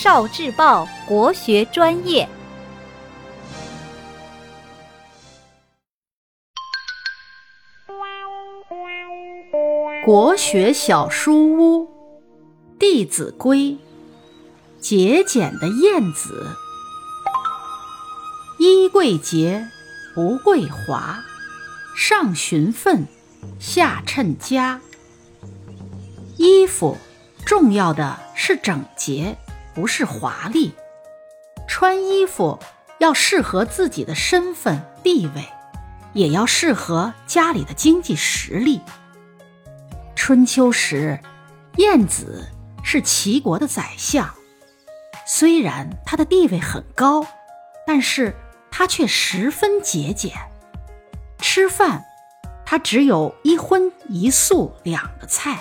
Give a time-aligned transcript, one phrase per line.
[0.00, 2.28] 少智报国学专业。
[10.04, 11.84] 国学小书屋，
[12.78, 13.56] 《弟子规》：
[14.78, 16.46] 节俭的晏子，
[18.60, 19.68] 衣贵洁，
[20.14, 21.24] 不贵华，
[21.96, 23.08] 上循分，
[23.58, 24.80] 下称家。
[26.36, 26.96] 衣服
[27.44, 29.36] 重要的是整洁，
[29.78, 30.74] 不是华丽。
[31.68, 32.58] 穿衣服
[32.98, 35.44] 要适合自己的身份地位，
[36.14, 38.80] 也要适合家里的经济实力。
[40.16, 41.20] 春秋时，
[41.76, 42.48] 晏子
[42.82, 44.28] 是齐国的宰相，
[45.24, 47.24] 虽然他的地位很高，
[47.86, 48.34] 但是
[48.72, 50.32] 他却十分节俭。
[51.38, 52.04] 吃饭，
[52.66, 55.60] 他只有一荤一素两个菜。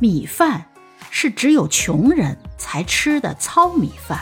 [0.00, 0.66] 米饭
[1.10, 4.20] 是只有穷人才吃的糙米饭，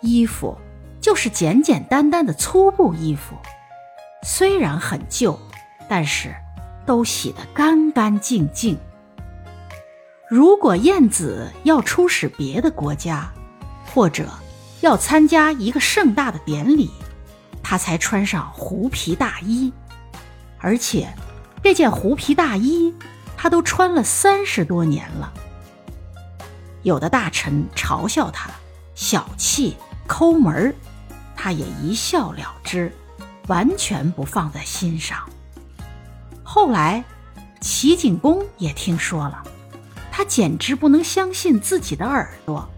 [0.00, 0.58] 衣服
[1.00, 3.36] 就是简简单单的粗布衣服，
[4.24, 5.38] 虽然很旧，
[5.88, 6.34] 但是
[6.84, 8.78] 都洗得干干净净。
[10.28, 13.32] 如果晏子要出使别的国家，
[13.94, 14.28] 或者
[14.80, 16.90] 要参加一个盛大的典礼，
[17.62, 19.72] 他才穿上狐皮大衣，
[20.58, 21.12] 而且
[21.62, 22.94] 这件狐皮大衣。
[23.42, 25.32] 他都穿了三十多年了。
[26.84, 28.48] 有的大臣嘲笑他
[28.94, 29.76] 小气
[30.06, 30.72] 抠门，
[31.34, 32.92] 他也一笑了之，
[33.48, 35.28] 完全不放在心上。
[36.44, 37.02] 后来，
[37.60, 39.42] 齐景公也听说了，
[40.12, 42.70] 他简直不能相信自己的耳朵。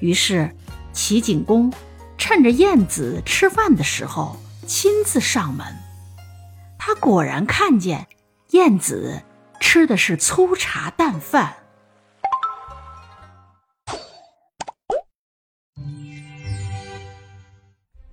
[0.00, 0.54] 于是，
[0.92, 1.72] 齐景公
[2.18, 5.66] 趁着晏子吃饭的时候亲自上门，
[6.76, 8.06] 他果然看见
[8.50, 9.22] 晏子。
[9.60, 11.56] 吃的是粗茶淡饭。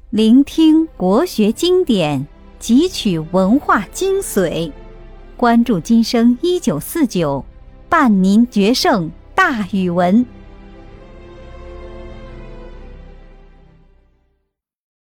[0.10, 2.28] 聆听国学经典，
[2.60, 4.72] 汲取文化精髓，
[5.36, 7.44] 关注今生一九四九，
[7.90, 10.24] 伴您决胜大语文。